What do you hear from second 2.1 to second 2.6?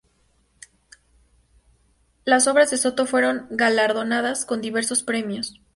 Las